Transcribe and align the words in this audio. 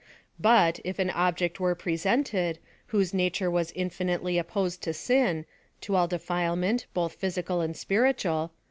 But, 0.39 0.79
if 0.83 0.97
an 0.97 1.11
object 1.11 1.59
were 1.59 1.75
presented, 1.75 2.57
whose 2.87 3.13
nature 3.13 3.51
was 3.51 3.71
infinitely 3.73 4.39
opposed 4.39 4.81
tc 4.81 4.95
sin— 4.95 5.45
to 5.81 5.95
all 5.95 6.07
defilement, 6.07 6.87
both 6.95 7.13
physical 7.13 7.61
and 7.61 7.77
spiritual— 7.77 8.31
PLAN 8.31 8.43
OF 8.45 8.49
SALVATION. 8.53 8.57